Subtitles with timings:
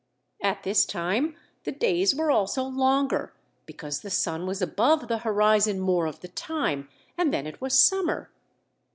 [0.41, 3.35] At this time, the days were also longer,
[3.67, 6.89] because the sun was above the horizon more of the time,
[7.19, 8.31] and then it was summer.